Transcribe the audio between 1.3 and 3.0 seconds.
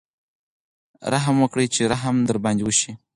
وکړئ چې رحم در باندې وشي.